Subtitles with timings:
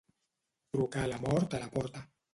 [0.77, 2.07] Trucar la mort a la porta.